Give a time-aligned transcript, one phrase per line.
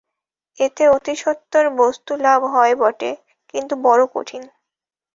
[0.59, 3.11] এতে অতি সত্বর বস্তুলাভ হয় বটে,
[3.49, 4.43] কিন্তু বড় কঠিন।